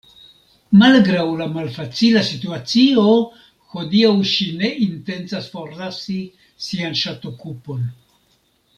Malgraŭ 0.83 1.25
la 1.41 1.45
malfacila 1.57 2.23
situacio 2.29 3.05
hodiaŭ 3.75 4.15
ŝi 4.33 4.49
ne 4.63 4.73
intencas 4.89 5.53
forlasi 5.55 6.19
sian 6.71 7.03
ŝatokupon. 7.07 7.89